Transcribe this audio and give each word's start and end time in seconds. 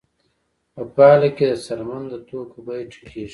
په 0.73 0.81
پایله 0.95 1.29
کې 1.35 1.45
د 1.51 1.53
څرمن 1.65 2.03
د 2.11 2.15
توکو 2.27 2.57
بیه 2.65 2.85
ټیټېږي 2.91 3.29